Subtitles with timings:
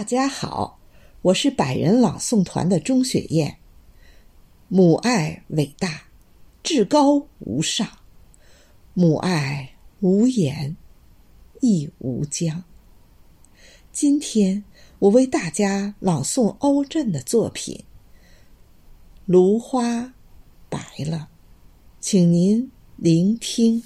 [0.00, 0.80] 大家好，
[1.20, 3.58] 我是百人朗诵团的钟雪燕。
[4.66, 6.04] 母爱伟大，
[6.62, 7.86] 至高无上，
[8.94, 10.74] 母爱无言
[11.60, 12.64] 亦无疆。
[13.92, 14.64] 今天
[15.00, 17.76] 我为大家朗诵欧震的作品
[19.26, 20.14] 《芦花
[20.70, 21.28] 白了》，
[22.00, 23.82] 请您聆听。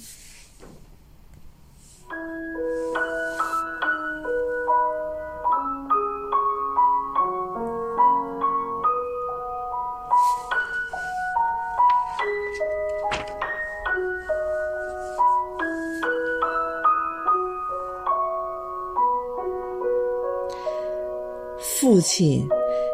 [21.85, 22.49] 父亲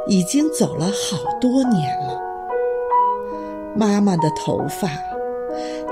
[0.05, 2.21] 已经走了好多年了，
[3.73, 4.89] 妈妈的头发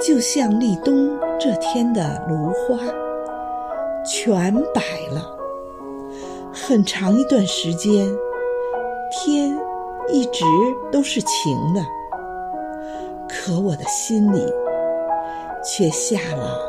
[0.02, 2.78] 就像立冬这天的芦花，
[4.06, 4.82] 全白
[5.14, 5.34] 了。
[6.52, 8.06] 很长一段时间，
[9.10, 9.58] 天
[10.10, 10.44] 一直
[10.92, 11.82] 都是晴的，
[13.30, 14.44] 可我的心里
[15.64, 16.60] 却下了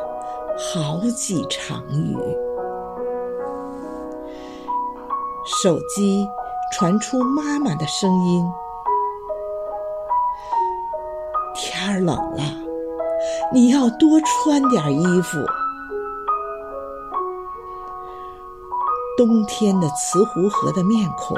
[0.56, 2.16] 好几场雨。
[5.62, 6.26] 手机
[6.72, 8.50] 传出妈妈的声音
[11.54, 12.42] ：“天儿冷了，
[13.52, 15.38] 你要多穿点衣服。”
[19.18, 21.36] 冬天的慈湖河的面孔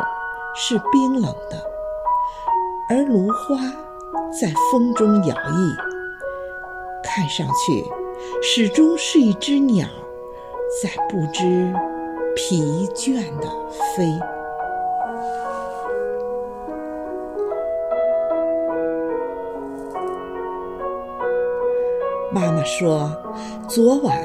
[0.55, 1.61] 是冰冷的，
[2.89, 3.57] 而芦花
[4.31, 5.77] 在风中摇曳，
[7.03, 7.85] 看上去
[8.41, 9.85] 始终是一只鸟
[10.81, 11.75] 在不知。
[12.35, 13.49] 疲倦的
[13.97, 14.05] 飞。
[22.33, 23.11] 妈妈说，
[23.69, 24.17] 昨晚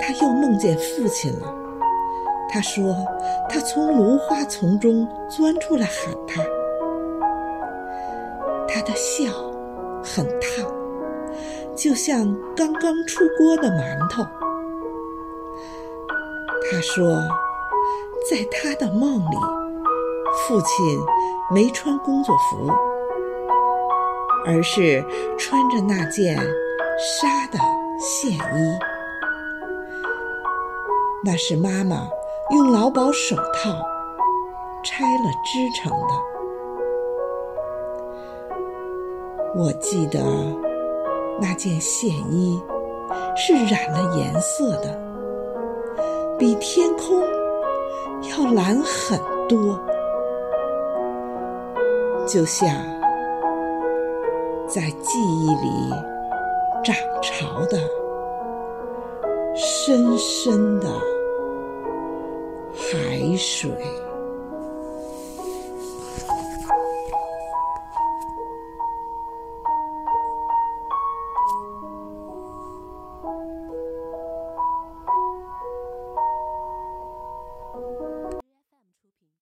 [0.00, 1.54] 她又梦见父亲了。
[2.48, 2.94] 她说，
[3.48, 6.42] 他从芦花丛中钻出来喊他。
[8.68, 9.32] 他的笑
[10.02, 10.66] 很烫，
[11.76, 14.22] 就像刚刚出锅的馒头。
[16.70, 17.22] 他说。
[18.32, 19.36] 在他的梦里，
[20.48, 20.98] 父亲
[21.54, 22.66] 没穿工作服，
[24.46, 25.04] 而是
[25.38, 26.34] 穿着那件
[27.20, 27.58] 纱的
[27.98, 28.78] 线衣。
[31.22, 32.08] 那是妈妈
[32.52, 33.70] 用劳保手套
[34.82, 36.14] 拆了织成的。
[39.54, 40.24] 我记得
[41.38, 42.58] 那件线衣
[43.36, 44.98] 是染了颜色的，
[46.38, 47.22] 比天空。
[48.30, 49.18] 要蓝很
[49.48, 49.78] 多，
[52.26, 52.68] 就像
[54.66, 55.90] 在记忆里
[56.84, 57.78] 涨潮的
[59.54, 60.88] 深深的
[62.72, 63.70] 海水。